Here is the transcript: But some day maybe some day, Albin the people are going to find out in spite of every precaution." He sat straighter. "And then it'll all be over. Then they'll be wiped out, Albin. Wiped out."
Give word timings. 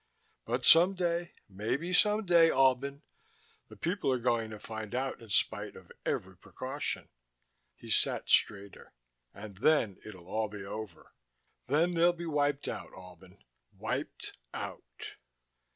But 0.45 0.65
some 0.65 0.95
day 0.95 1.31
maybe 1.47 1.93
some 1.93 2.25
day, 2.25 2.49
Albin 2.49 3.03
the 3.67 3.75
people 3.75 4.11
are 4.11 4.17
going 4.17 4.49
to 4.49 4.57
find 4.57 4.95
out 4.95 5.21
in 5.21 5.29
spite 5.29 5.75
of 5.75 5.91
every 6.07 6.35
precaution." 6.35 7.09
He 7.75 7.91
sat 7.91 8.27
straighter. 8.27 8.93
"And 9.31 9.57
then 9.57 9.99
it'll 10.03 10.27
all 10.27 10.47
be 10.49 10.65
over. 10.65 11.13
Then 11.67 11.93
they'll 11.93 12.13
be 12.13 12.25
wiped 12.25 12.67
out, 12.67 12.91
Albin. 12.93 13.43
Wiped 13.77 14.35
out." 14.55 15.17